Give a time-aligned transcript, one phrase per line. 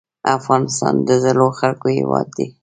[0.37, 2.47] افغانستان د زړورو خلکو هیواد دی